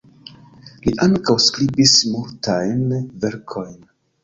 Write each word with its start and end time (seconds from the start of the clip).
Li 0.85 0.93
ankaŭ 1.07 1.35
skribis 1.49 1.95
multajn 2.15 2.83
verkojn. 3.27 3.81